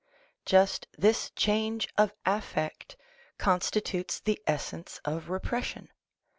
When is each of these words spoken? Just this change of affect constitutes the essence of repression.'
Just 0.47 0.87
this 0.97 1.29
change 1.35 1.87
of 1.95 2.11
affect 2.25 2.97
constitutes 3.37 4.19
the 4.19 4.41
essence 4.47 4.99
of 5.05 5.29
repression.' 5.29 5.89